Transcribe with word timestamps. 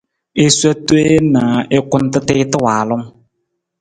I 0.43 0.47
sowa 0.57 0.77
teen 0.87 1.23
na 1.35 1.43
i 1.77 1.79
kunta 1.89 2.19
tiita 2.27 2.57
waalung. 2.65 3.05